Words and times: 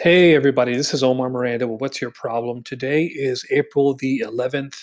Hey, 0.00 0.34
everybody, 0.34 0.76
this 0.76 0.92
is 0.92 1.04
Omar 1.04 1.30
Miranda 1.30 1.68
with 1.68 1.80
What's 1.80 2.00
Your 2.00 2.10
Problem? 2.10 2.64
Today 2.64 3.04
is 3.04 3.46
April 3.50 3.94
the 3.94 4.24
11th 4.26 4.76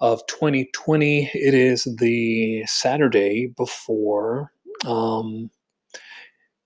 of 0.00 0.26
2020. 0.26 1.30
It 1.32 1.54
is 1.54 1.84
the 2.00 2.64
Saturday 2.66 3.54
before 3.56 4.50
um, 4.84 5.48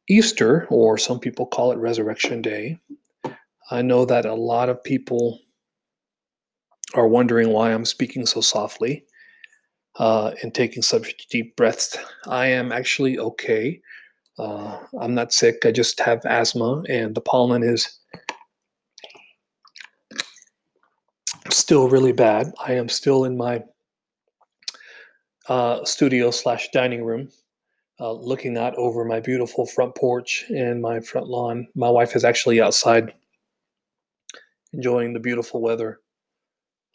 Easter, 0.09 0.67
or 0.71 0.97
some 0.97 1.21
people 1.21 1.45
call 1.45 1.71
it 1.71 1.79
Resurrection 1.79 2.41
Day. 2.41 2.79
I 3.70 3.82
know 3.82 4.06
that 4.06 4.24
a 4.24 4.34
lot 4.34 4.70
of 4.70 4.82
people 4.82 5.38
are 6.95 7.08
wondering 7.08 7.50
why 7.50 7.72
I'm 7.72 7.84
speaking 7.84 8.24
so 8.24 8.40
softly 8.40 9.04
uh, 9.98 10.32
and 10.43 10.54
taking 10.54 10.82
such 10.82 11.29
deep 11.29 11.54
breaths. 11.56 11.98
I 12.27 12.46
am 12.46 12.72
actually 12.72 13.18
okay. 13.18 13.82
Uh, 14.39 14.79
I'm 15.00 15.14
not 15.14 15.32
sick. 15.32 15.64
I 15.64 15.73
just 15.73 15.98
have 16.00 16.25
asthma, 16.27 16.82
and 16.89 17.14
the 17.14 17.21
pollen 17.21 17.62
is 17.62 17.99
still 21.50 21.89
really 21.89 22.12
bad. 22.12 22.53
I 22.64 22.75
am 22.75 22.89
still 22.89 23.25
in 23.25 23.36
my 23.36 23.62
uh, 25.49 25.85
studio 25.85 26.31
slash 26.31 26.68
dining 26.72 27.04
room, 27.04 27.29
uh, 28.00 28.12
looking 28.12 28.59
out 28.59 28.75
over 28.75 29.04
my 29.04 29.21
beautiful 29.21 29.64
front 29.64 29.95
porch 29.95 30.45
and 30.50 30.82
my 30.82 31.00
front 31.00 31.29
lawn. 31.29 31.67
My 31.75 31.89
wife 31.89 32.14
is 32.14 32.25
actually 32.25 32.61
outside 32.61 33.14
enjoying 34.73 35.12
the 35.12 35.20
beautiful 35.20 35.62
weather, 35.62 36.00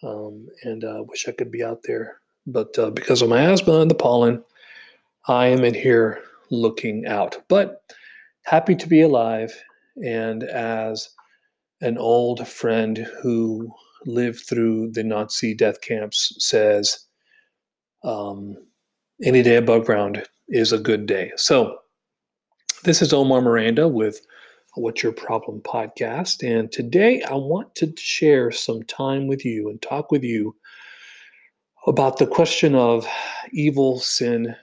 um, 0.04 0.48
and 0.64 0.84
uh, 0.84 1.04
wish 1.08 1.28
I 1.28 1.32
could 1.32 1.52
be 1.52 1.64
out 1.64 1.82
there. 1.84 2.18
But 2.46 2.78
uh, 2.78 2.92
because 2.92 3.22
of 3.22 3.30
my 3.30 3.42
asthma 3.42 3.80
and 3.82 3.90
the 3.90 3.96
pollen, 3.96 4.44
I 5.28 5.48
am 5.48 5.64
in 5.64 5.74
here 5.74 6.22
looking 6.52 7.06
out. 7.08 7.42
But 7.48 7.82
happy 8.46 8.76
to 8.76 8.88
be 8.88 9.02
alive. 9.02 9.52
And 10.06 10.44
as 10.44 11.10
an 11.82 11.98
old 11.98 12.48
friend 12.48 13.08
who 13.22 13.72
lived 14.06 14.46
through 14.48 14.92
the 14.92 15.04
Nazi 15.04 15.56
death 15.56 15.82
camps 15.82 16.36
says, 16.38 17.06
um, 18.04 18.56
any 19.24 19.42
day 19.42 19.56
above 19.56 19.86
ground 19.86 20.24
is 20.50 20.72
a 20.72 20.80
good 20.80 21.06
day. 21.06 21.32
So, 21.36 21.78
this 22.84 23.02
is 23.02 23.14
Omar 23.14 23.42
Miranda 23.42 23.88
with 23.88 24.22
What's 24.74 25.04
Your 25.04 25.12
Problem 25.12 25.62
podcast. 25.62 26.42
And 26.44 26.72
today 26.72 27.22
I 27.22 27.36
want 27.36 27.76
to 27.76 27.94
share 27.96 28.50
some 28.50 28.82
time 28.84 29.28
with 29.28 29.46
you 29.46 29.70
and 29.70 29.80
talk 29.82 30.12
with 30.12 30.24
you 30.24 30.56
about 31.86 32.18
the 32.18 32.26
question 32.26 32.74
of 32.74 33.08
evil, 33.52 34.00
sin, 34.00 34.56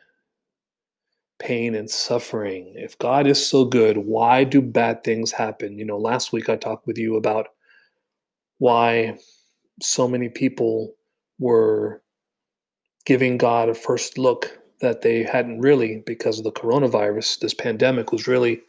pain 1.39 1.75
and 1.75 1.91
suffering. 1.91 2.73
If 2.77 2.99
God 2.99 3.27
is 3.27 3.45
so 3.45 3.65
good, 3.65 3.99
why 3.99 4.45
do 4.45 4.61
bad 4.61 5.05
things 5.05 5.33
happen? 5.33 5.79
You 5.79 5.85
know, 5.85 5.99
last 5.99 6.33
week 6.33 6.49
I 6.49 6.57
talked 6.57 6.87
with 6.87 6.99
you 6.99 7.17
about 7.17 7.49
why 8.59 9.19
so 9.81 10.09
many 10.09 10.29
people 10.29 10.95
were 11.39 12.03
giving 13.07 13.39
God 13.39 13.69
a 13.69 13.75
first 13.75 14.19
look 14.19 14.59
that 14.81 15.03
they 15.03 15.23
hadn't 15.23 15.61
really 15.61 16.03
because 16.07 16.39
of 16.39 16.45
the 16.45 16.53
coronavirus. 16.53 17.39
This 17.41 17.55
pandemic 17.55 18.13
was 18.13 18.27
really 18.27 18.61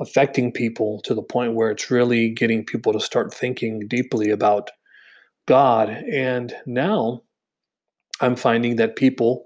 affecting 0.00 0.52
people 0.52 1.00
to 1.02 1.14
the 1.14 1.22
point 1.22 1.54
where 1.54 1.70
it's 1.70 1.90
really 1.90 2.30
getting 2.30 2.64
people 2.64 2.92
to 2.92 3.00
start 3.00 3.32
thinking 3.32 3.86
deeply 3.88 4.30
about 4.30 4.70
God. 5.46 5.88
And 5.90 6.54
now 6.66 7.22
I'm 8.20 8.36
finding 8.36 8.76
that 8.76 8.96
people, 8.96 9.44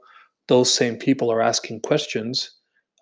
those 0.49 0.73
same 0.73 0.97
people, 0.97 1.33
are 1.33 1.43
asking 1.43 1.81
questions 1.81 2.56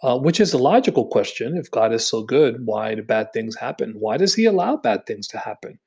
uh, 0.04 0.18
which 0.18 0.38
is 0.38 0.52
a 0.52 0.58
logical 0.58 1.06
question. 1.06 1.56
If 1.56 1.70
God 1.70 1.92
is 1.92 2.06
so 2.06 2.22
good, 2.22 2.66
why 2.66 2.94
do 2.94 3.02
bad 3.02 3.32
things 3.32 3.56
happen? 3.56 3.94
Why 3.98 4.18
does 4.18 4.34
He 4.34 4.44
allow 4.44 4.76
bad 4.76 5.06
things 5.06 5.26
to 5.28 5.38
happen? 5.38 5.78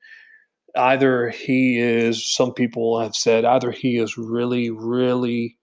Either 0.76 1.30
He 1.30 1.78
is, 1.78 2.34
some 2.34 2.52
people 2.52 3.00
have 3.00 3.14
said, 3.14 3.44
either 3.44 3.70
He 3.70 3.96
is 3.96 4.18
really, 4.18 4.70
really, 4.70 5.56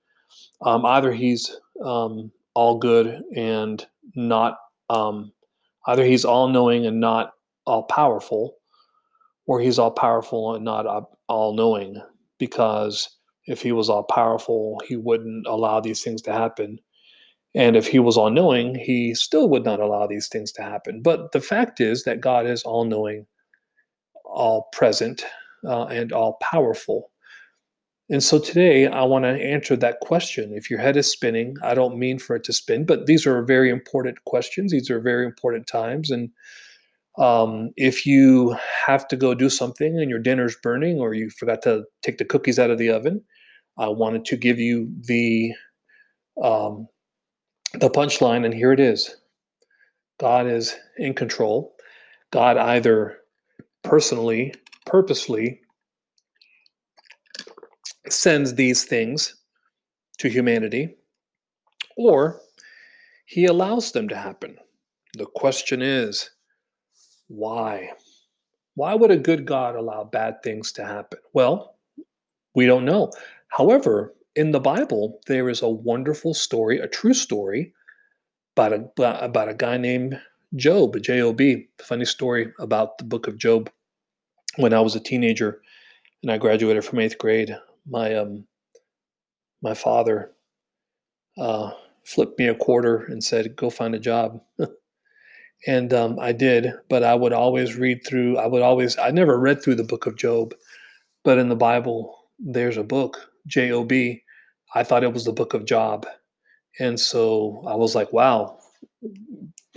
um, 0.62 0.86
either 0.86 1.12
He's 1.12 1.54
um, 1.84 2.32
all 2.54 2.80
good 2.80 3.22
and 3.36 3.86
not, 4.16 4.58
um, 4.90 5.34
either 5.88 6.06
He's 6.06 6.24
all 6.24 6.48
knowing 6.48 6.86
and 6.86 7.02
not 7.02 7.32
all 7.68 7.84
powerful, 7.84 8.56
or 9.48 9.60
He's 9.60 9.78
all 9.78 9.92
powerful 9.92 10.56
and 10.56 10.64
not 10.64 10.86
all 11.28 11.54
knowing. 11.56 12.02
Because 12.40 13.10
if 13.48 13.62
He 13.62 13.74
was 13.74 13.90
all 13.90 14.04
powerful, 14.04 14.80
He 14.88 14.96
wouldn't 14.96 15.46
allow 15.46 15.82
these 15.82 16.02
things 16.02 16.22
to 16.22 16.32
happen 16.32 16.80
and 17.56 17.78
if 17.78 17.88
he 17.88 18.00
was 18.00 18.18
all 18.18 18.30
knowing, 18.30 18.76
he 18.76 19.16
still 19.16 19.50
would 19.50 19.64
not 19.64 19.80
allow 19.80 20.06
these 20.06 20.28
things 20.28 20.52
to 20.54 20.62
happen. 20.62 21.02
But 21.02 21.32
the 21.32 21.40
fact 21.40 21.80
is 21.80 22.04
that 22.04 22.20
God 22.20 22.46
is 22.46 22.64
all 22.64 22.84
knowing, 22.84 23.26
all 24.26 24.68
present, 24.74 25.24
uh, 25.66 25.86
and 25.86 26.12
all 26.12 26.38
powerful. 26.42 27.12
And 28.10 28.22
so 28.22 28.40
today 28.40 28.88
I 28.88 29.04
want 29.04 29.24
to 29.24 29.30
answer 29.30 29.78
that 29.78 30.02
question. 30.02 30.54
If 30.54 30.70
your 30.70 30.80
head 30.80 30.98
is 30.98 31.10
spinning, 31.10 31.56
I 31.64 31.74
don't 31.74 31.98
mean 31.98 32.20
for 32.20 32.36
it 32.36 32.44
to 32.44 32.54
spin, 32.54 32.86
but 32.86 33.06
these 33.06 33.26
are 33.26 33.42
very 33.42 33.70
important 33.70 34.24
questions. 34.26 34.72
These 34.72 34.92
are 34.92 35.00
very 35.00 35.26
important 35.26 35.66
times. 35.66 36.12
And 36.12 36.30
um, 37.18 37.72
if 37.78 38.06
you 38.06 38.56
have 38.86 39.08
to 39.08 39.16
go 39.16 39.34
do 39.34 39.50
something 39.50 39.98
and 39.98 40.10
your 40.10 40.20
dinner's 40.20 40.58
burning 40.62 41.00
or 41.00 41.14
you 41.14 41.30
forgot 41.30 41.62
to 41.64 41.86
take 42.04 42.18
the 42.18 42.26
cookies 42.26 42.60
out 42.60 42.70
of 42.70 42.78
the 42.78 42.90
oven, 42.90 43.24
I 43.78 43.88
wanted 43.88 44.26
to 44.26 44.38
give 44.38 44.60
you 44.60 44.92
the 45.02 45.54
um, 46.44 46.88
the 47.80 47.90
punchline, 47.90 48.46
and 48.46 48.54
here 48.54 48.72
it 48.72 48.80
is 48.80 49.18
God 50.20 50.48
is 50.48 50.76
in 50.98 51.14
control. 51.14 51.76
God 52.32 52.58
either 52.58 53.18
personally, 53.84 54.54
purposely 54.86 55.62
sends 58.10 58.54
these 58.54 58.84
things 58.86 59.36
to 60.20 60.30
humanity, 60.30 60.96
or 61.98 62.40
he 63.26 63.46
allows 63.46 63.92
them 63.92 64.08
to 64.10 64.16
happen. 64.16 64.58
The 65.18 65.26
question 65.26 65.82
is, 65.82 66.30
why? 67.28 67.92
Why 68.76 68.94
would 68.94 69.12
a 69.12 69.18
good 69.18 69.46
God 69.46 69.76
allow 69.76 70.04
bad 70.04 70.44
things 70.44 70.72
to 70.74 70.86
happen? 70.86 71.20
Well, 71.34 71.78
we 72.54 72.66
don't 72.66 72.86
know. 72.86 73.12
However, 73.50 74.14
in 74.36 74.52
the 74.52 74.60
Bible, 74.60 75.22
there 75.28 75.50
is 75.50 75.62
a 75.62 75.70
wonderful 75.70 76.34
story, 76.34 76.80
a 76.80 76.88
true 76.88 77.14
story 77.14 77.74
about 78.56 78.74
a 78.74 79.24
about 79.24 79.50
a 79.50 79.54
guy 79.54 79.78
named 79.78 80.20
Job, 80.56 81.02
J 81.02 81.22
O 81.22 81.34
B. 81.34 81.68
Funny 81.82 82.06
story 82.06 82.54
about 82.60 82.98
the 82.98 83.04
book 83.06 83.28
of 83.28 83.38
Job. 83.38 83.70
When 84.58 84.74
I 84.74 84.80
was 84.80 84.96
a 84.96 85.02
teenager 85.02 85.62
and 86.24 86.32
I 86.32 86.38
graduated 86.38 86.86
from 86.86 87.00
eighth 87.00 87.18
grade, 87.18 87.56
my 87.90 88.16
um 88.16 88.46
my 89.62 89.74
father 89.74 90.32
uh, 91.38 91.72
flipped 92.06 92.38
me 92.40 92.48
a 92.48 92.56
quarter 92.56 92.98
and 92.98 93.24
said, 93.24 93.56
"Go 93.56 93.70
find 93.70 93.96
a 93.96 94.00
job." 94.00 94.42
and 95.68 95.94
um, 95.94 96.20
I 96.20 96.34
did, 96.34 96.74
but 96.90 97.04
I 97.04 97.16
would 97.16 97.34
always 97.34 97.76
read 97.76 98.06
through. 98.06 98.38
I 98.38 98.48
would 98.48 98.62
always. 98.62 98.98
I 98.98 99.12
never 99.12 99.40
read 99.40 99.64
through 99.64 99.76
the 99.76 99.84
book 99.84 100.06
of 100.06 100.18
Job, 100.18 100.54
but 101.24 101.38
in 101.38 101.50
the 101.50 101.56
Bible, 101.56 102.18
there's 102.40 102.78
a 102.78 102.84
book, 102.84 103.32
J 103.48 103.72
O 103.72 103.84
B, 103.84 104.24
I 104.76 104.84
thought 104.84 105.04
it 105.04 105.14
was 105.14 105.26
the 105.26 105.32
book 105.32 105.54
of 105.54 105.66
Job. 105.66 106.06
And 106.80 107.00
so 107.00 107.64
I 107.68 107.76
was 107.76 107.96
like, 107.96 108.12
wow, 108.14 108.60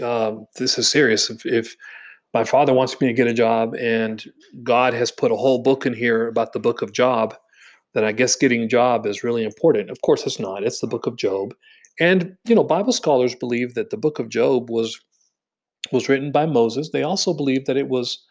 uh, 0.03 0.33
this 0.57 0.77
is 0.79 0.91
serious. 0.91 1.31
If, 1.31 1.47
if, 1.47 1.77
my 2.35 2.45
father 2.45 2.75
wants 2.75 3.01
me 3.01 3.07
to 3.07 3.15
get 3.15 3.27
a 3.27 3.33
job 3.33 3.75
and 3.77 4.23
God 4.63 4.93
has 4.93 5.11
put 5.11 5.33
a 5.33 5.37
whole 5.37 5.63
book 5.63 5.87
in 5.87 5.95
here 5.95 6.29
about 6.29 6.53
the 6.53 6.61
book 6.61 6.83
of 6.83 6.93
Job, 6.93 7.35
then 7.95 8.05
I 8.05 8.13
guess 8.13 8.37
getting 8.37 8.63
a 8.63 8.69
job 8.69 9.07
is 9.07 9.25
really 9.25 9.45
important. 9.45 9.91
Of 9.91 10.03
course, 10.03 10.27
it's 10.27 10.39
not. 10.39 10.63
It's 10.63 10.81
the 10.81 10.87
book 10.87 11.07
of 11.07 11.17
Job. 11.17 11.55
And, 11.99 12.37
you 12.47 12.55
know, 12.55 12.63
Bible 12.63 12.93
scholars 12.93 13.35
believe 13.35 13.75
that 13.75 13.91
the 13.91 13.97
book 13.97 14.19
of 14.19 14.29
Job 14.29 14.71
was 14.71 15.01
was 15.91 16.09
written 16.09 16.31
by 16.31 16.45
Moses. 16.45 16.91
They 16.91 17.03
also 17.03 17.33
believe 17.33 17.65
that 17.65 17.79
it 17.79 17.89
was 17.89 18.23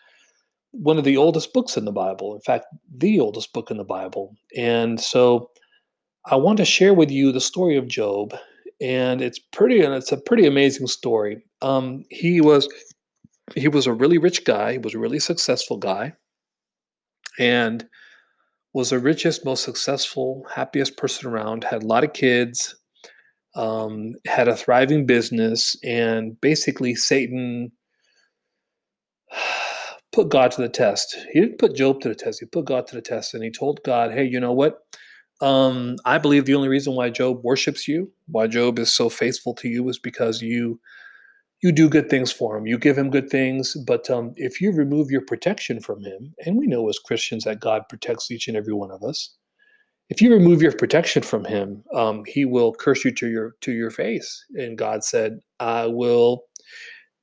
one 0.72 1.00
of 1.00 1.04
the 1.04 1.18
oldest 1.18 1.54
books 1.54 1.76
in 1.76 1.86
the 1.86 1.92
Bible. 1.92 2.36
In 2.36 2.42
fact, 2.42 2.66
the 2.96 3.20
oldest 3.20 3.52
book 3.52 3.72
in 3.72 3.78
the 3.78 3.84
Bible. 3.84 4.36
And 4.56 5.02
so 5.02 5.50
I 6.30 6.36
want 6.36 6.58
to 6.58 6.66
share 6.66 6.94
with 6.94 7.10
you 7.10 7.32
the 7.32 7.40
story 7.40 7.78
of 7.78 7.88
Job, 7.88 8.36
and 8.82 9.22
it's 9.22 9.40
pretty 9.40 9.82
and 9.82 9.94
it's 9.94 10.12
a 10.12 10.18
pretty 10.18 10.46
amazing 10.46 10.88
story. 10.88 11.44
Um, 11.62 12.04
he 12.10 12.42
was 12.42 12.68
he 13.56 13.70
was 13.70 13.88
a 13.88 13.94
really 13.94 14.18
rich 14.18 14.44
guy. 14.44 14.74
He 14.74 14.78
was 14.78 14.94
a 14.94 15.00
really 15.00 15.20
successful 15.20 15.78
guy, 15.78 16.14
and 17.40 17.86
was 18.74 18.90
the 18.90 19.00
richest, 19.00 19.46
most 19.46 19.64
successful, 19.64 20.46
happiest 20.54 20.98
person 20.98 21.30
around. 21.30 21.64
Had 21.64 21.84
a 21.84 21.88
lot 21.88 22.04
of 22.04 22.14
kids. 22.14 22.76
Um, 23.56 24.14
had 24.28 24.50
a 24.50 24.56
thriving 24.56 25.06
business, 25.06 25.78
and 25.84 26.40
basically 26.42 26.94
Satan 26.94 27.72
put 30.12 30.30
God 30.30 30.52
to 30.52 30.62
the 30.62 30.70
test. 30.70 31.18
He 31.32 31.40
didn't 31.40 31.58
put 31.58 31.76
Job 31.76 32.02
to 32.02 32.10
the 32.10 32.16
test. 32.16 32.42
He 32.42 32.46
put 32.48 32.66
God 32.66 32.86
to 32.88 32.96
the 32.96 33.02
test, 33.02 33.34
and 33.34 33.44
he 33.44 33.50
told 33.50 33.80
God, 33.84 34.12
"Hey, 34.12 34.26
you 34.26 34.42
know 34.42 34.52
what? 34.54 34.80
Um, 35.42 35.98
I 36.06 36.18
believe 36.18 36.46
the 36.46 36.56
only 36.56 36.68
reason 36.70 36.96
why 36.96 37.10
Job 37.10 37.44
worships 37.44 37.88
you, 37.88 38.12
why 38.28 38.48
Job 38.48 38.80
is 38.80 38.92
so 38.92 39.10
faithful 39.10 39.54
to 39.56 39.68
you, 39.68 39.88
is 39.90 40.00
because 40.00 40.42
you 40.42 40.80
you 41.62 41.72
do 41.72 41.90
good 41.90 42.10
things 42.10 42.32
for 42.32 42.56
him, 42.56 42.68
you 42.68 42.78
give 42.78 42.98
him 42.98 43.10
good 43.10 43.30
things. 43.30 43.76
But 43.88 44.10
um, 44.10 44.34
if 44.36 44.62
you 44.62 44.72
remove 44.72 45.10
your 45.10 45.22
protection 45.22 45.80
from 45.80 46.04
him, 46.04 46.34
and 46.46 46.58
we 46.58 46.68
know 46.68 46.88
as 46.88 47.00
Christians 47.00 47.46
that 47.46 47.60
God 47.60 47.84
protects 47.90 48.30
each 48.30 48.48
and 48.48 48.56
every 48.56 48.74
one 48.74 48.92
of 48.92 49.04
us, 49.04 49.36
if 50.10 50.22
you 50.22 50.32
remove 50.32 50.62
your 50.62 50.72
protection 50.72 51.24
from 51.24 51.44
him, 51.46 51.84
um, 51.94 52.24
he 52.26 52.46
will 52.46 52.74
curse 52.74 53.04
you 53.04 53.12
to 53.12 53.28
your 53.28 53.56
to 53.62 53.72
your 53.72 53.92
face. 53.92 54.46
And 54.56 54.78
God 54.78 55.04
said, 55.04 55.40
"I 55.60 55.88
will 55.88 56.44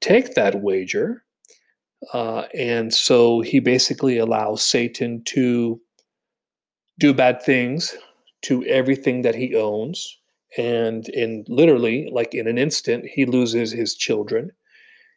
take 0.01 0.35
that 0.35 0.63
wager." 0.63 1.25
Uh, 2.13 2.45
and 2.55 2.93
so 2.93 3.41
he 3.41 3.61
basically 3.61 4.19
allows 4.19 4.63
Satan 4.63 5.23
to 5.25 5.81
do 6.99 7.13
bad 7.13 7.43
things 7.43 7.97
to 8.43 8.65
everything 8.65 9.23
that 9.23 9.35
he 9.35 9.55
owns. 9.55 10.19
And 10.57 11.09
in 11.09 11.45
literally 11.49 12.09
like 12.13 12.35
in 12.35 12.47
an 12.47 12.59
instant 12.59 13.05
he 13.07 13.27
loses 13.27 13.73
his 13.73 13.95
children. 13.95 14.53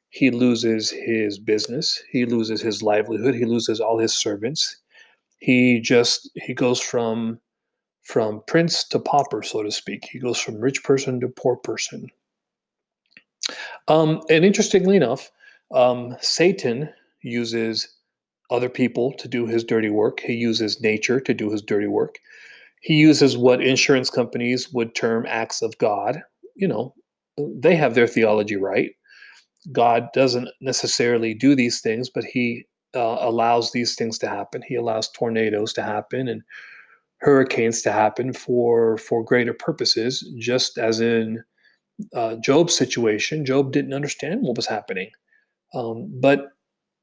He 0.09 0.31
loses 0.31 0.89
his 0.89 1.38
business. 1.38 2.01
He 2.12 2.25
loses 2.25 2.62
his 2.62 2.81
livelihood. 2.81 3.35
He 3.35 3.45
loses 3.45 3.79
all 3.79 4.00
his 4.00 4.15
servants. 4.15 4.77
He 5.39 5.79
just 5.79 6.29
he 6.35 6.53
goes 6.53 6.79
from 6.79 7.39
from 8.03 8.41
prince 8.47 8.83
to 8.85 9.00
pauper 9.00 9.44
so 9.44 9.62
to 9.62 9.71
speak. 9.71 10.07
He 10.12 10.18
goes 10.18 10.39
from 10.39 10.59
rich 10.59 10.83
person 10.83 11.19
to 11.19 11.27
poor 11.27 11.57
person. 11.57 12.07
Um, 13.88 14.21
and 14.30 14.44
interestingly 14.44 14.95
enough 14.95 15.31
um, 15.73 16.15
satan 16.21 16.89
uses 17.21 17.96
other 18.49 18.69
people 18.69 19.13
to 19.13 19.27
do 19.27 19.45
his 19.45 19.63
dirty 19.63 19.89
work 19.89 20.19
he 20.21 20.33
uses 20.33 20.81
nature 20.81 21.19
to 21.19 21.33
do 21.33 21.51
his 21.51 21.61
dirty 21.61 21.88
work 21.88 22.17
he 22.81 22.95
uses 22.95 23.38
what 23.38 23.61
insurance 23.61 24.09
companies 24.09 24.71
would 24.71 24.95
term 24.95 25.25
acts 25.27 25.61
of 25.61 25.77
God. 25.77 26.21
You 26.55 26.67
know, 26.67 26.94
they 27.38 27.75
have 27.75 27.95
their 27.95 28.07
theology 28.07 28.55
right. 28.55 28.91
God 29.71 30.07
doesn't 30.13 30.49
necessarily 30.61 31.33
do 31.33 31.55
these 31.55 31.81
things, 31.81 32.09
but 32.09 32.23
he 32.23 32.65
uh, 32.95 33.17
allows 33.19 33.71
these 33.71 33.95
things 33.95 34.17
to 34.19 34.29
happen. 34.29 34.61
He 34.65 34.75
allows 34.75 35.09
tornadoes 35.09 35.73
to 35.73 35.83
happen 35.83 36.27
and 36.27 36.41
hurricanes 37.19 37.81
to 37.81 37.91
happen 37.91 38.31
for 38.31 38.97
for 38.97 39.23
greater 39.23 39.53
purposes. 39.53 40.25
Just 40.38 40.77
as 40.77 41.01
in 41.01 41.44
uh, 42.13 42.35
Job's 42.35 42.77
situation, 42.77 43.45
Job 43.45 43.71
didn't 43.71 43.94
understand 43.94 44.44
what 44.44 44.55
was 44.55 44.67
happening, 44.67 45.09
um, 45.73 46.09
but 46.21 46.47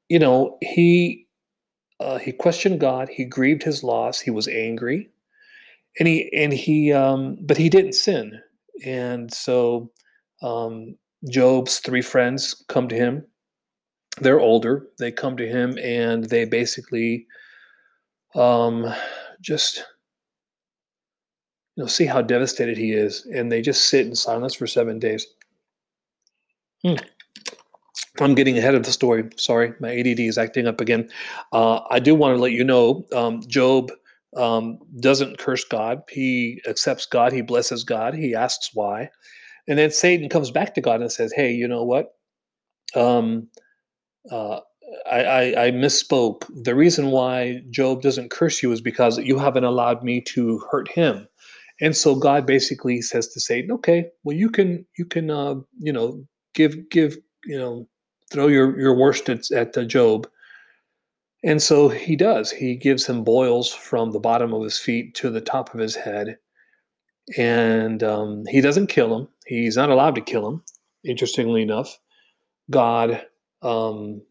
you 0.08 0.18
know 0.18 0.56
he 0.62 1.23
uh, 2.00 2.18
he 2.18 2.32
questioned 2.32 2.80
God. 2.80 3.08
He 3.08 3.24
grieved 3.24 3.62
his 3.62 3.82
loss. 3.82 4.20
He 4.20 4.30
was 4.30 4.48
angry 4.48 5.10
and 5.98 6.08
he 6.08 6.30
and 6.32 6.52
he 6.52 6.92
um, 6.92 7.36
but 7.42 7.56
he 7.56 7.68
didn't 7.68 7.94
sin 7.94 8.40
and 8.84 9.32
so 9.32 9.90
um, 10.42 10.96
job's 11.30 11.78
three 11.78 12.02
friends 12.02 12.64
come 12.68 12.88
to 12.88 12.96
him 12.96 13.24
they're 14.20 14.40
older 14.40 14.88
they 14.98 15.10
come 15.10 15.36
to 15.36 15.48
him 15.48 15.76
and 15.78 16.24
they 16.24 16.44
basically 16.44 17.26
um, 18.34 18.92
just 19.40 19.84
you 21.76 21.82
know 21.82 21.86
see 21.86 22.06
how 22.06 22.22
devastated 22.22 22.76
he 22.76 22.92
is 22.92 23.26
and 23.34 23.50
they 23.50 23.60
just 23.60 23.88
sit 23.88 24.06
in 24.06 24.14
silence 24.14 24.54
for 24.54 24.66
seven 24.66 24.98
days 24.98 25.26
hmm. 26.84 26.94
I'm 28.20 28.34
getting 28.34 28.56
ahead 28.58 28.74
of 28.74 28.84
the 28.84 28.92
story 28.92 29.28
sorry 29.36 29.74
my 29.80 29.94
add 29.94 30.06
is 30.06 30.38
acting 30.38 30.66
up 30.66 30.80
again 30.80 31.08
uh, 31.52 31.80
i 31.90 31.98
do 31.98 32.14
want 32.14 32.36
to 32.36 32.40
let 32.40 32.52
you 32.52 32.64
know 32.64 33.04
um, 33.14 33.40
job 33.46 33.90
um, 34.36 34.78
doesn't 35.00 35.38
curse 35.38 35.64
God. 35.64 36.02
He 36.10 36.60
accepts 36.68 37.06
God. 37.06 37.32
He 37.32 37.42
blesses 37.42 37.84
God. 37.84 38.14
He 38.14 38.34
asks 38.34 38.70
why. 38.74 39.10
And 39.68 39.78
then 39.78 39.90
Satan 39.90 40.28
comes 40.28 40.50
back 40.50 40.74
to 40.74 40.80
God 40.80 41.00
and 41.00 41.10
says, 41.10 41.32
Hey, 41.32 41.52
you 41.52 41.68
know 41.68 41.84
what? 41.84 42.14
Um, 42.94 43.48
uh, 44.30 44.60
I, 45.10 45.24
I, 45.24 45.64
I, 45.66 45.70
misspoke. 45.70 46.46
The 46.62 46.74
reason 46.74 47.10
why 47.10 47.62
Job 47.70 48.00
doesn't 48.00 48.30
curse 48.30 48.62
you 48.62 48.70
is 48.72 48.80
because 48.80 49.18
you 49.18 49.38
haven't 49.38 49.64
allowed 49.64 50.04
me 50.04 50.20
to 50.28 50.60
hurt 50.70 50.88
him. 50.88 51.26
And 51.80 51.96
so 51.96 52.14
God 52.14 52.46
basically 52.46 53.02
says 53.02 53.28
to 53.28 53.40
Satan, 53.40 53.72
okay, 53.72 54.06
well, 54.22 54.36
you 54.36 54.48
can, 54.48 54.86
you 54.96 55.04
can, 55.04 55.30
uh, 55.30 55.56
you 55.78 55.92
know, 55.92 56.24
give, 56.54 56.88
give, 56.90 57.16
you 57.44 57.58
know, 57.58 57.88
throw 58.34 58.48
your, 58.48 58.78
your 58.78 58.94
worst 58.94 59.28
at, 59.30 59.50
at 59.52 59.76
uh, 59.78 59.84
Job 59.84 60.26
and 61.44 61.62
so 61.62 61.90
he 61.90 62.16
does. 62.16 62.50
He 62.50 62.74
gives 62.74 63.06
him 63.06 63.22
boils 63.22 63.72
from 63.72 64.10
the 64.10 64.18
bottom 64.18 64.54
of 64.54 64.64
his 64.64 64.78
feet 64.78 65.14
to 65.16 65.28
the 65.28 65.42
top 65.42 65.74
of 65.74 65.80
his 65.80 65.94
head. 65.94 66.38
And 67.36 68.02
um, 68.02 68.44
he 68.46 68.62
doesn't 68.62 68.86
kill 68.86 69.14
him. 69.14 69.28
He's 69.46 69.76
not 69.76 69.90
allowed 69.90 70.14
to 70.14 70.22
kill 70.22 70.48
him, 70.48 70.62
interestingly 71.04 71.60
enough. 71.60 71.98
God, 72.70 73.26
um, 73.60 74.22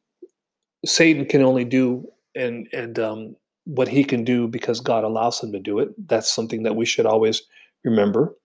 Satan 0.86 1.26
can 1.26 1.44
only 1.44 1.66
do 1.66 2.08
and, 2.36 2.68
and 2.74 2.98
um, 2.98 3.36
what 3.66 3.88
he 3.88 4.04
can 4.04 4.24
do 4.24 4.48
because 4.48 4.80
God 4.80 5.04
allows 5.04 5.42
him 5.42 5.52
to 5.52 5.60
do 5.60 5.78
it. 5.78 5.90
That's 6.08 6.34
something 6.34 6.64
that 6.64 6.76
we 6.76 6.86
should 6.86 7.06
always 7.06 7.44
remember 7.84 8.36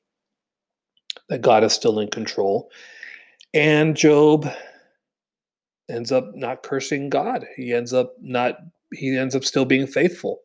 that 1.30 1.40
God 1.40 1.64
is 1.64 1.72
still 1.72 1.98
in 2.00 2.08
control. 2.08 2.70
And 3.54 3.96
Job 3.96 4.46
ends 5.88 6.12
up 6.12 6.30
not 6.34 6.62
cursing 6.62 7.08
God. 7.08 7.46
He 7.56 7.72
ends 7.72 7.92
up 7.92 8.14
not, 8.20 8.58
he 8.92 9.16
ends 9.16 9.34
up 9.34 9.44
still 9.44 9.64
being 9.64 9.86
faithful. 9.86 10.40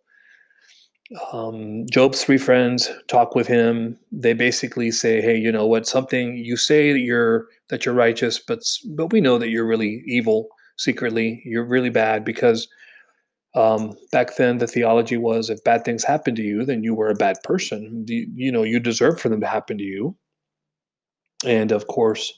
Um, 1.31 1.86
Job's 1.92 2.24
three 2.24 2.38
friends 2.38 2.90
talk 3.07 3.36
with 3.36 3.45
him. 3.45 4.00
They 4.12 4.34
basically 4.34 4.90
say, 4.92 5.22
"Hey, 5.22 5.38
you 5.38 5.51
know 5.51 5.68
what? 5.68 5.86
Something 5.86 6.38
you 6.38 6.57
say 6.57 6.94
that 6.94 7.00
you're 7.00 7.48
that 7.69 7.86
you're 7.86 7.94
righteous, 7.94 8.40
but 8.40 8.60
but 8.95 9.12
we 9.12 9.22
know 9.22 9.38
that 9.38 9.50
you're 9.50 9.68
really 9.68 10.04
evil 10.07 10.48
secretly. 10.78 11.42
You're 11.45 11.66
really 11.66 11.90
bad 11.90 12.25
because 12.25 12.68
um, 13.56 13.95
back 14.12 14.36
then 14.38 14.57
the 14.57 14.68
theology 14.68 15.18
was 15.18 15.50
if 15.50 15.63
bad 15.63 15.86
things 15.86 16.04
happen 16.04 16.36
to 16.36 16.42
you, 16.42 16.66
then 16.66 16.84
you 16.84 16.95
were 16.95 17.10
a 17.10 17.16
bad 17.16 17.38
person. 17.44 18.06
You, 18.07 18.28
you 18.34 18.51
know, 18.51 18.63
you 18.63 18.80
deserve 18.80 19.19
for 19.19 19.30
them 19.30 19.42
to 19.42 19.48
happen 19.48 19.78
to 19.78 19.84
you. 19.84 20.16
And 21.45 21.72
of 21.72 21.88
course, 21.88 22.34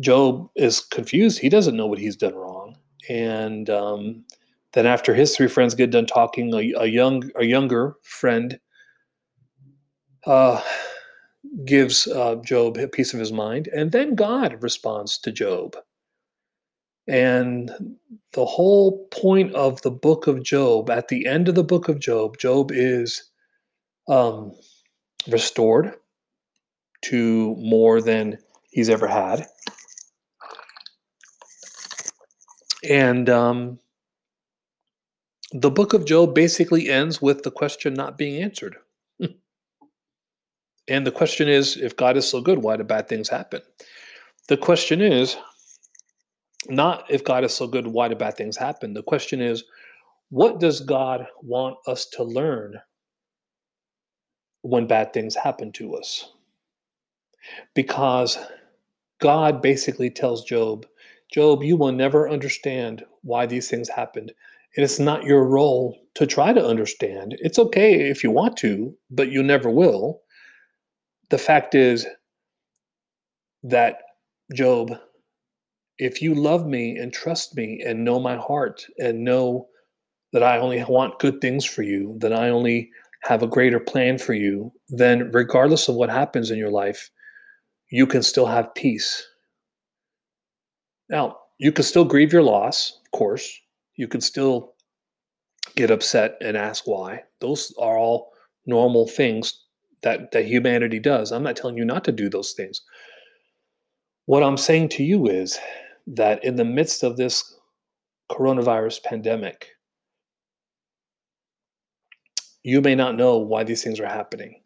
Job 0.00 0.48
is 0.56 0.80
confused. 0.80 1.38
He 1.38 1.48
doesn't 1.48 1.76
know 1.76 1.86
what 1.86 1.98
he's 1.98 2.16
done 2.16 2.34
wrong. 2.34 2.76
And 3.08 3.70
um, 3.70 4.24
then 4.72 4.86
after 4.86 5.14
his 5.14 5.34
three 5.34 5.48
friends 5.48 5.74
get 5.74 5.90
done 5.90 6.06
talking, 6.06 6.52
a, 6.54 6.82
a 6.82 6.86
young 6.86 7.30
a 7.36 7.44
younger 7.44 7.96
friend 8.02 8.58
uh, 10.26 10.62
gives 11.64 12.06
uh, 12.08 12.36
Job 12.44 12.76
a 12.76 12.88
piece 12.88 13.14
of 13.14 13.20
his 13.20 13.32
mind, 13.32 13.68
and 13.68 13.92
then 13.92 14.14
God 14.14 14.62
responds 14.62 15.18
to 15.18 15.32
Job. 15.32 15.76
And 17.08 17.70
the 18.32 18.44
whole 18.44 19.06
point 19.12 19.54
of 19.54 19.80
the 19.82 19.92
book 19.92 20.26
of 20.26 20.42
Job, 20.42 20.90
at 20.90 21.08
the 21.08 21.26
end 21.26 21.48
of 21.48 21.54
the 21.54 21.64
book 21.64 21.88
of 21.88 22.00
Job, 22.00 22.36
Job 22.38 22.72
is 22.72 23.30
um, 24.08 24.52
restored 25.28 25.94
to 27.04 27.54
more 27.58 28.02
than 28.02 28.38
he's 28.70 28.90
ever 28.90 29.06
had. 29.06 29.46
And 32.88 33.28
um, 33.28 33.78
the 35.52 35.70
book 35.70 35.92
of 35.94 36.06
Job 36.06 36.34
basically 36.34 36.88
ends 36.88 37.20
with 37.22 37.42
the 37.42 37.50
question 37.50 37.94
not 37.94 38.18
being 38.18 38.42
answered. 38.42 38.76
and 40.88 41.06
the 41.06 41.12
question 41.12 41.48
is 41.48 41.76
if 41.76 41.96
God 41.96 42.16
is 42.16 42.28
so 42.28 42.40
good, 42.40 42.58
why 42.58 42.76
do 42.76 42.84
bad 42.84 43.08
things 43.08 43.28
happen? 43.28 43.62
The 44.48 44.56
question 44.56 45.00
is 45.00 45.36
not 46.68 47.04
if 47.10 47.24
God 47.24 47.44
is 47.44 47.54
so 47.54 47.66
good, 47.66 47.86
why 47.86 48.08
do 48.08 48.16
bad 48.16 48.36
things 48.36 48.56
happen? 48.56 48.94
The 48.94 49.02
question 49.02 49.40
is, 49.40 49.64
what 50.30 50.60
does 50.60 50.80
God 50.80 51.26
want 51.42 51.76
us 51.86 52.06
to 52.14 52.24
learn 52.24 52.80
when 54.62 54.86
bad 54.86 55.12
things 55.12 55.36
happen 55.36 55.72
to 55.72 55.94
us? 55.94 56.32
Because 57.74 58.38
God 59.20 59.62
basically 59.62 60.10
tells 60.10 60.44
Job, 60.44 60.86
Job, 61.32 61.62
you 61.62 61.76
will 61.76 61.92
never 61.92 62.28
understand 62.28 63.04
why 63.22 63.46
these 63.46 63.68
things 63.68 63.88
happened. 63.88 64.32
It's 64.74 64.98
not 64.98 65.24
your 65.24 65.44
role 65.44 65.98
to 66.14 66.26
try 66.26 66.52
to 66.52 66.64
understand. 66.64 67.36
It's 67.40 67.58
okay 67.58 68.08
if 68.08 68.22
you 68.22 68.30
want 68.30 68.56
to, 68.58 68.94
but 69.10 69.30
you 69.30 69.42
never 69.42 69.70
will. 69.70 70.20
The 71.30 71.38
fact 71.38 71.74
is 71.74 72.06
that, 73.62 73.98
Job, 74.54 74.92
if 75.98 76.22
you 76.22 76.34
love 76.34 76.66
me 76.66 76.96
and 76.96 77.12
trust 77.12 77.56
me 77.56 77.82
and 77.84 78.04
know 78.04 78.20
my 78.20 78.36
heart 78.36 78.86
and 78.98 79.24
know 79.24 79.66
that 80.32 80.42
I 80.42 80.58
only 80.58 80.84
want 80.84 81.18
good 81.18 81.40
things 81.40 81.64
for 81.64 81.82
you, 81.82 82.16
that 82.20 82.32
I 82.32 82.50
only 82.50 82.90
have 83.22 83.42
a 83.42 83.48
greater 83.48 83.80
plan 83.80 84.18
for 84.18 84.34
you, 84.34 84.72
then 84.88 85.30
regardless 85.32 85.88
of 85.88 85.96
what 85.96 86.10
happens 86.10 86.50
in 86.50 86.58
your 86.58 86.70
life, 86.70 87.10
you 87.90 88.06
can 88.06 88.22
still 88.22 88.46
have 88.46 88.74
peace 88.74 89.26
now, 91.08 91.38
you 91.58 91.72
can 91.72 91.84
still 91.84 92.04
grieve 92.04 92.32
your 92.32 92.42
loss, 92.42 93.00
of 93.04 93.10
course. 93.18 93.60
You 93.96 94.08
can 94.08 94.20
still 94.20 94.74
get 95.74 95.90
upset 95.90 96.36
and 96.40 96.56
ask 96.56 96.86
why. 96.86 97.22
Those 97.40 97.72
are 97.78 97.98
all 97.98 98.32
normal 98.66 99.06
things 99.06 99.64
that, 100.02 100.32
that 100.32 100.46
humanity 100.46 100.98
does. 100.98 101.32
I'm 101.32 101.42
not 101.42 101.56
telling 101.56 101.76
you 101.76 101.84
not 101.84 102.04
to 102.04 102.12
do 102.12 102.28
those 102.28 102.52
things. 102.52 102.82
What 104.26 104.42
I'm 104.42 104.56
saying 104.56 104.90
to 104.90 105.04
you 105.04 105.28
is 105.28 105.58
that 106.08 106.44
in 106.44 106.56
the 106.56 106.64
midst 106.64 107.02
of 107.02 107.16
this 107.16 107.54
coronavirus 108.30 109.02
pandemic, 109.04 109.68
you 112.64 112.80
may 112.80 112.96
not 112.96 113.16
know 113.16 113.38
why 113.38 113.62
these 113.62 113.84
things 113.84 114.00
are 114.00 114.06
happening, 114.06 114.60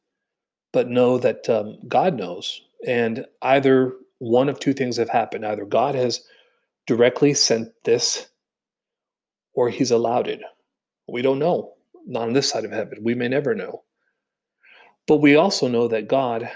but 0.72 0.88
know 0.88 1.18
that 1.18 1.48
um, 1.50 1.78
God 1.86 2.16
knows. 2.16 2.62
And 2.86 3.26
either 3.42 3.92
one 4.18 4.48
of 4.48 4.58
two 4.58 4.72
things 4.72 4.96
have 4.96 5.10
happened 5.10 5.44
either 5.44 5.66
God 5.66 5.94
has 5.94 6.22
directly 6.90 7.32
sent 7.32 7.68
this 7.84 8.26
or 9.54 9.70
he's 9.70 9.92
allowed 9.92 10.26
it. 10.26 10.40
We 11.06 11.22
don't 11.22 11.38
know. 11.38 11.74
Not 12.04 12.24
on 12.24 12.32
this 12.32 12.48
side 12.48 12.64
of 12.64 12.72
heaven. 12.72 12.98
We 13.04 13.14
may 13.14 13.28
never 13.28 13.54
know. 13.54 13.84
But 15.06 15.18
we 15.18 15.36
also 15.36 15.68
know 15.68 15.86
that 15.86 16.08
God 16.08 16.50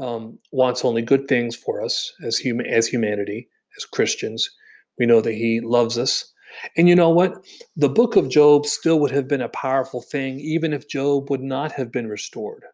um, 0.00 0.40
wants 0.50 0.84
only 0.84 1.02
good 1.02 1.28
things 1.28 1.54
for 1.54 1.80
us 1.80 2.12
as 2.24 2.36
human 2.36 2.66
as 2.66 2.88
humanity, 2.88 3.48
as 3.78 3.84
Christians. 3.84 4.50
We 4.98 5.06
know 5.06 5.20
that 5.20 5.34
He 5.34 5.60
loves 5.62 5.98
us. 5.98 6.32
And 6.76 6.88
you 6.88 6.96
know 6.96 7.10
what? 7.10 7.34
The 7.76 7.88
book 7.88 8.16
of 8.16 8.28
Job 8.28 8.66
still 8.66 8.98
would 8.98 9.12
have 9.12 9.28
been 9.28 9.42
a 9.42 9.48
powerful 9.50 10.02
thing, 10.02 10.40
even 10.40 10.72
if 10.72 10.88
Job 10.88 11.30
would 11.30 11.42
not 11.42 11.70
have 11.70 11.92
been 11.92 12.08
restored. 12.08 12.64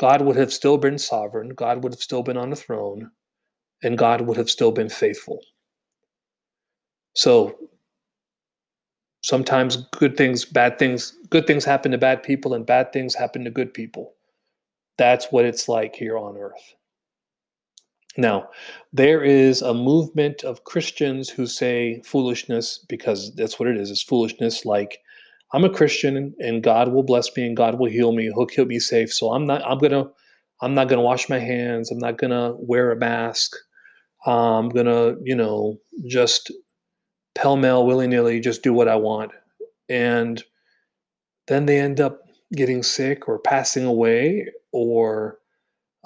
God 0.00 0.22
would 0.22 0.36
have 0.36 0.54
still 0.54 0.78
been 0.78 0.96
sovereign, 0.96 1.50
God 1.50 1.82
would 1.82 1.92
have 1.92 2.00
still 2.00 2.22
been 2.22 2.38
on 2.38 2.48
the 2.48 2.56
throne, 2.56 3.10
and 3.84 3.98
God 3.98 4.22
would 4.22 4.38
have 4.38 4.50
still 4.50 4.72
been 4.72 4.90
faithful. 4.90 5.40
So 7.14 7.56
sometimes 9.22 9.76
good 9.92 10.16
things, 10.16 10.44
bad 10.44 10.78
things, 10.78 11.16
good 11.30 11.46
things 11.46 11.64
happen 11.64 11.92
to 11.92 11.98
bad 11.98 12.22
people, 12.22 12.54
and 12.54 12.66
bad 12.66 12.92
things 12.92 13.14
happen 13.14 13.44
to 13.44 13.50
good 13.50 13.74
people. 13.74 14.14
That's 14.98 15.26
what 15.32 15.44
it's 15.44 15.68
like 15.68 15.96
here 15.96 16.18
on 16.18 16.36
earth. 16.38 16.74
Now, 18.16 18.48
there 18.92 19.24
is 19.24 19.62
a 19.62 19.74
movement 19.74 20.44
of 20.44 20.64
Christians 20.64 21.30
who 21.30 21.46
say 21.46 22.00
foolishness 22.04 22.84
because 22.88 23.34
that's 23.34 23.58
what 23.58 23.68
it 23.68 23.76
is. 23.76 23.90
It's 23.90 24.02
foolishness. 24.04 24.64
Like, 24.64 25.00
I'm 25.52 25.64
a 25.64 25.70
Christian 25.70 26.34
and 26.38 26.62
God 26.62 26.92
will 26.92 27.02
bless 27.02 27.36
me 27.36 27.46
and 27.46 27.56
God 27.56 27.78
will 27.78 27.90
heal 27.90 28.12
me. 28.12 28.24
He'll 28.24 28.46
keep 28.46 28.68
me 28.68 28.78
safe. 28.78 29.12
So 29.12 29.32
I'm 29.32 29.46
not. 29.46 29.62
I'm 29.66 29.78
gonna. 29.78 30.06
I'm 30.62 30.74
not 30.74 30.88
gonna 30.88 31.02
wash 31.02 31.28
my 31.28 31.40
hands. 31.40 31.90
I'm 31.90 31.98
not 31.98 32.18
gonna 32.18 32.54
wear 32.58 32.92
a 32.92 32.96
mask. 32.96 33.56
I'm 34.26 34.68
gonna, 34.70 35.16
you 35.22 35.36
know, 35.36 35.78
just 36.06 36.50
pell 37.34 37.56
mell, 37.56 37.86
willy 37.86 38.06
nilly, 38.06 38.40
just 38.40 38.62
do 38.62 38.72
what 38.72 38.88
I 38.88 38.96
want, 38.96 39.32
and 39.88 40.42
then 41.46 41.66
they 41.66 41.80
end 41.80 42.00
up 42.00 42.20
getting 42.54 42.82
sick 42.82 43.28
or 43.28 43.38
passing 43.38 43.84
away 43.84 44.46
or 44.72 45.38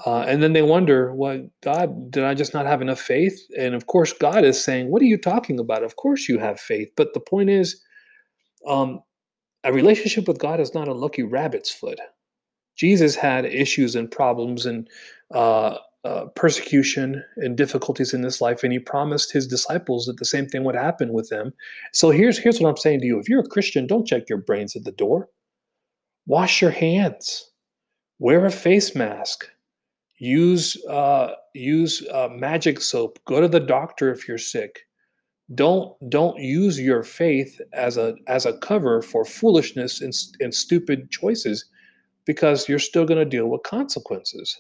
uh, 0.07 0.21
and 0.21 0.43
then 0.43 0.53
they 0.53 0.63
wonder, 0.63 1.13
well, 1.13 1.49
God, 1.63 2.11
did 2.11 2.23
I 2.23 2.35
just 2.35 2.55
not 2.55 2.67
have 2.67 2.81
enough 2.81 3.01
faith? 3.01 3.41
And 3.59 3.75
of 3.75 3.87
course, 3.87 4.13
God 4.13 4.45
is 4.45 4.63
saying, 4.63 4.91
what 4.91 5.03
are 5.03 5.07
you 5.07 5.19
talking 5.19 5.59
about? 5.59 5.83
Of 5.83 5.97
course 5.97 6.29
you 6.29 6.39
have 6.39 6.61
faith. 6.61 6.89
But 6.97 7.15
the 7.15 7.21
point 7.21 7.51
is, 7.51 7.81
um, 8.67 9.01
a 9.65 9.73
relationship 9.73 10.29
with 10.29 10.39
God 10.39 10.61
is 10.61 10.73
not 10.73 10.87
a 10.87 10.95
lucky 10.95 11.25
rabbit's 11.25 11.71
foot. 11.71 11.99
Jesus 12.77 13.17
had 13.17 13.45
issues 13.45 13.97
and 13.97 14.09
problems 14.09 14.67
and 14.67 14.89
uh, 15.35 15.79
uh, 16.05 16.27
persecution 16.37 17.25
and 17.39 17.57
difficulties 17.57 18.15
in 18.15 18.23
this 18.23 18.41
life, 18.41 18.63
and 18.63 18.73
he 18.73 18.79
promised 18.79 19.33
his 19.33 19.47
disciples 19.47 20.07
that 20.07 20.19
the 20.19 20.25
same 20.25 20.47
thing 20.47 20.65
would 20.65 20.77
happen 20.77 21.13
with 21.13 21.29
them. 21.29 21.53
So 21.93 22.11
here's 22.11 22.39
here's 22.39 22.61
what 22.61 22.69
I'm 22.71 22.77
saying 22.77 23.01
to 23.01 23.07
you: 23.07 23.19
If 23.19 23.29
you're 23.29 23.41
a 23.41 23.49
Christian, 23.49 23.87
don't 23.87 24.07
check 24.07 24.29
your 24.29 24.39
brains 24.39 24.77
at 24.77 24.85
the 24.85 24.93
door. 24.93 25.29
Wash 26.27 26.63
your 26.63 26.71
hands. 26.71 27.51
Wear 28.19 28.45
a 28.47 28.51
face 28.51 28.95
mask. 28.95 29.49
Use 30.19 30.77
uh, 30.87 31.33
use 31.55 32.07
uh, 32.13 32.29
magic 32.31 32.81
soap. 32.81 33.19
Go 33.25 33.41
to 33.41 33.49
the 33.49 33.61
doctor 33.61 34.13
if 34.13 34.29
you're 34.29 34.39
sick. 34.39 34.81
Don't 35.55 35.95
don't 36.11 36.39
use 36.39 36.79
your 36.79 37.03
faith 37.03 37.61
as 37.73 37.97
a 37.97 38.15
as 38.27 38.47
a 38.47 38.59
cover 38.59 39.03
for 39.03 39.25
foolishness 39.25 40.01
and, 40.01 40.13
and 40.41 40.55
stupid 40.55 41.11
choices, 41.11 41.65
because 42.25 42.69
you're 42.69 42.79
still 42.79 43.05
going 43.05 43.19
to 43.19 43.25
deal 43.25 43.49
with 43.49 43.63
consequences. 43.63 44.57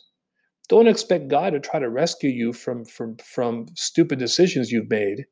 Don't 0.69 0.87
expect 0.87 1.29
God 1.29 1.51
to 1.51 1.61
try 1.61 1.81
to 1.81 1.89
rescue 1.89 2.31
you 2.31 2.53
from 2.53 2.85
from 2.85 3.17
from 3.19 3.67
stupid 3.75 4.19
decisions 4.19 4.71
you've 4.71 4.91
made, 4.91 5.25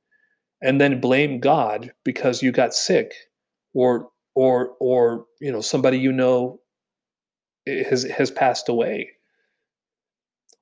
and 0.63 0.81
then 0.81 1.01
blame 1.01 1.41
God 1.41 1.93
because 2.05 2.43
you 2.43 2.53
got 2.53 2.75
sick, 2.75 3.13
or 3.75 4.09
or 4.35 4.77
or 4.81 5.27
you 5.41 5.53
know 5.53 5.61
somebody 5.61 5.99
you 5.99 6.13
know 6.13 6.61
has 7.67 8.05
has 8.05 8.31
passed 8.31 8.69
away. 8.69 9.11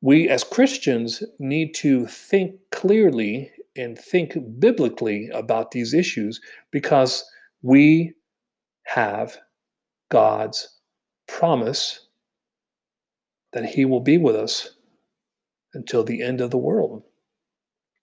We 0.01 0.29
as 0.29 0.45
Christians 0.45 1.23
need 1.39 1.75
to 1.77 2.07
think 2.07 2.57
clearly 2.73 3.51
and 3.77 3.99
think 3.99 4.37
biblically 4.59 5.29
about 5.33 5.71
these 5.71 5.95
issues 5.95 6.41
because 6.71 7.25
we 7.63 8.15
have 8.85 9.37
God's 10.11 10.69
promise 11.27 12.07
that 13.55 13.65
He 13.65 13.87
will 13.87 14.01
be 14.01 14.19
with 14.19 14.37
us 14.37 14.77
until 15.73 16.05
the 16.05 16.23
end 16.23 16.41
of 16.43 16.51
the 16.51 16.59
world. 16.59 17.03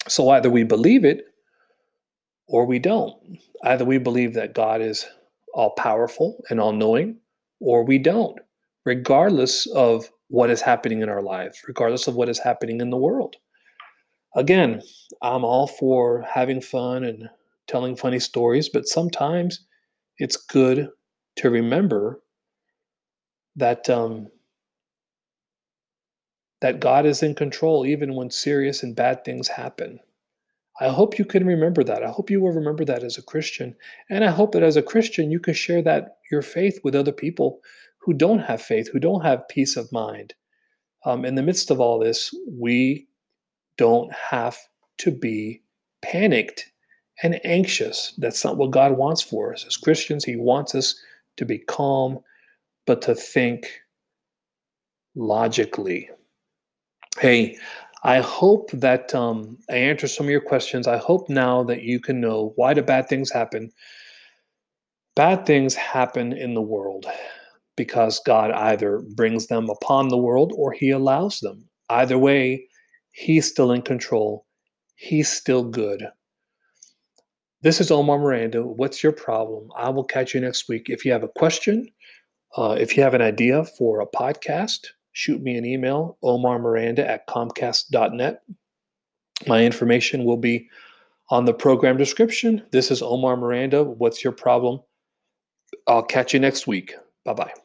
So 0.07 0.29
either 0.29 0.49
we 0.49 0.63
believe 0.63 1.05
it 1.05 1.25
or 2.47 2.65
we 2.65 2.79
don't. 2.79 3.15
Either 3.63 3.85
we 3.85 3.99
believe 3.99 4.33
that 4.33 4.55
God 4.55 4.81
is 4.81 5.05
all 5.53 5.71
powerful 5.71 6.43
and 6.49 6.59
all 6.59 6.73
knowing, 6.73 7.17
or 7.59 7.83
we 7.83 7.99
don't, 7.99 8.39
regardless 8.85 9.67
of 9.67 10.09
what 10.29 10.49
is 10.49 10.61
happening 10.61 11.01
in 11.01 11.09
our 11.09 11.21
lives, 11.21 11.61
regardless 11.67 12.07
of 12.07 12.15
what 12.15 12.29
is 12.29 12.39
happening 12.39 12.81
in 12.81 12.89
the 12.89 12.97
world. 12.97 13.35
Again, 14.35 14.81
I'm 15.21 15.43
all 15.43 15.67
for 15.67 16.25
having 16.27 16.61
fun 16.61 17.03
and 17.03 17.29
telling 17.67 17.95
funny 17.95 18.19
stories, 18.19 18.69
but 18.69 18.87
sometimes 18.87 19.65
it's 20.17 20.37
good 20.37 20.89
to 21.37 21.49
remember 21.49 22.21
that 23.57 23.89
um, 23.89 24.27
that 26.61 26.79
God 26.79 27.05
is 27.05 27.23
in 27.23 27.35
control 27.35 27.85
even 27.85 28.15
when 28.15 28.29
serious 28.29 28.83
and 28.83 28.95
bad 28.95 29.23
things 29.23 29.47
happen. 29.47 29.99
I 30.79 30.89
hope 30.89 31.19
you 31.19 31.25
can 31.25 31.45
remember 31.45 31.83
that. 31.83 32.03
I 32.03 32.09
hope 32.09 32.29
you 32.29 32.39
will 32.39 32.51
remember 32.51 32.85
that 32.85 33.03
as 33.03 33.17
a 33.17 33.23
Christian. 33.23 33.75
And 34.09 34.23
I 34.23 34.31
hope 34.31 34.53
that 34.53 34.63
as 34.63 34.77
a 34.77 34.81
Christian, 34.81 35.29
you 35.29 35.39
can 35.39 35.53
share 35.53 35.81
that 35.83 36.17
your 36.31 36.41
faith 36.41 36.79
with 36.83 36.95
other 36.95 37.11
people 37.11 37.59
who 37.99 38.13
don't 38.13 38.39
have 38.39 38.61
faith, 38.61 38.89
who 38.91 38.99
don't 38.99 39.21
have 39.21 39.47
peace 39.47 39.75
of 39.75 39.91
mind. 39.91 40.33
Um, 41.05 41.25
in 41.25 41.35
the 41.35 41.43
midst 41.43 41.71
of 41.71 41.79
all 41.79 41.99
this, 41.99 42.33
we 42.47 43.07
don't 43.77 44.11
have 44.13 44.57
to 44.99 45.11
be 45.11 45.61
panicked 46.01 46.71
and 47.21 47.39
anxious. 47.45 48.13
That's 48.17 48.43
not 48.43 48.57
what 48.57 48.71
God 48.71 48.97
wants 48.97 49.21
for 49.21 49.53
us. 49.53 49.65
As 49.65 49.77
Christians, 49.77 50.25
He 50.25 50.35
wants 50.35 50.73
us 50.73 50.95
to 51.37 51.45
be 51.45 51.59
calm, 51.59 52.19
but 52.85 53.01
to 53.03 53.15
think 53.15 53.67
logically. 55.15 56.09
Hey, 57.19 57.57
I 58.03 58.19
hope 58.19 58.71
that 58.71 59.13
um, 59.13 59.57
I 59.69 59.75
answer 59.75 60.07
some 60.07 60.25
of 60.25 60.31
your 60.31 60.41
questions. 60.41 60.87
I 60.87 60.97
hope 60.97 61.29
now 61.29 61.63
that 61.63 61.83
you 61.83 61.99
can 61.99 62.19
know 62.19 62.53
why 62.55 62.73
do 62.73 62.81
bad 62.81 63.07
things 63.07 63.31
happen. 63.31 63.71
Bad 65.15 65.45
things 65.45 65.75
happen 65.75 66.33
in 66.33 66.53
the 66.53 66.61
world 66.61 67.05
because 67.75 68.21
God 68.25 68.51
either 68.51 69.03
brings 69.15 69.47
them 69.47 69.69
upon 69.69 70.07
the 70.07 70.17
world 70.17 70.53
or 70.55 70.71
he 70.71 70.89
allows 70.89 71.39
them. 71.41 71.67
Either 71.89 72.17
way, 72.17 72.67
he's 73.11 73.45
still 73.45 73.71
in 73.71 73.81
control. 73.81 74.45
He's 74.95 75.29
still 75.29 75.63
good. 75.63 76.07
This 77.61 77.79
is 77.79 77.91
Omar 77.91 78.17
Miranda. 78.17 78.63
What's 78.63 79.03
your 79.03 79.11
problem? 79.11 79.69
I 79.75 79.89
will 79.89 80.03
catch 80.03 80.33
you 80.33 80.41
next 80.41 80.67
week. 80.67 80.89
If 80.89 81.05
you 81.05 81.11
have 81.11 81.23
a 81.23 81.37
question, 81.37 81.87
uh, 82.57 82.77
if 82.79 82.97
you 82.97 83.03
have 83.03 83.13
an 83.13 83.21
idea 83.21 83.65
for 83.65 84.01
a 84.01 84.07
podcast, 84.07 84.87
shoot 85.13 85.41
me 85.41 85.57
an 85.57 85.65
email, 85.65 86.17
omarmiranda 86.23 86.99
at 86.99 87.27
comcast.net. 87.27 88.41
My 89.47 89.63
information 89.63 90.23
will 90.23 90.37
be 90.37 90.69
on 91.29 91.45
the 91.45 91.53
program 91.53 91.97
description. 91.97 92.63
This 92.71 92.91
is 92.91 93.01
Omar 93.01 93.37
Miranda. 93.37 93.83
What's 93.83 94.23
your 94.23 94.33
problem? 94.33 94.81
I'll 95.87 96.03
catch 96.03 96.33
you 96.33 96.39
next 96.39 96.67
week. 96.67 96.93
Bye 97.25 97.33
bye. 97.33 97.60